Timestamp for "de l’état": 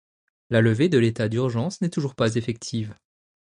0.89-1.29